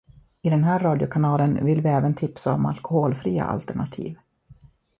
I 0.41 0.49
den 0.49 0.63
här 0.63 0.79
radiokanalen 0.79 1.65
vill 1.65 1.81
vi 1.81 1.89
även 1.89 2.13
tipsa 2.15 2.53
om 2.53 2.65
alkoholfria 2.65 3.43
alternativ 3.43 4.17